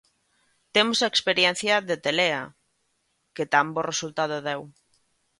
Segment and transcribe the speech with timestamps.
[0.75, 2.43] Temos a experiencia de Telea,
[3.35, 4.61] que tan bo resultado deu.